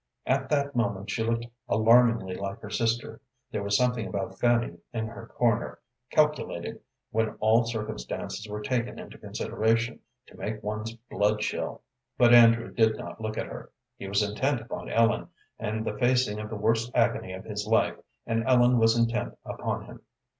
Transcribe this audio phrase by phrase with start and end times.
[0.25, 5.05] At that moment she looked alarmingly like her sister; there was something about Fanny in
[5.05, 5.77] her corner,
[6.09, 6.81] calculated,
[7.11, 11.83] when all circumstances were taken into consideration, to make one's blood chill,
[12.17, 13.71] but Andrew did not look at her.
[13.95, 15.27] He was intent upon Ellen,
[15.59, 19.85] and the facing of the worst agony of his life, and Ellen was intent upon
[19.85, 20.01] him.